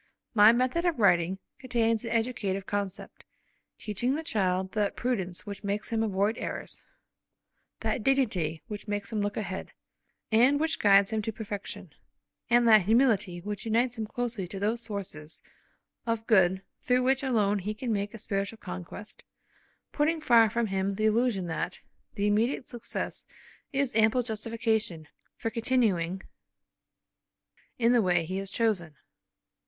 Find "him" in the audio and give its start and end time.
5.91-6.01, 9.11-9.21, 11.13-11.21, 13.95-14.07, 20.65-20.95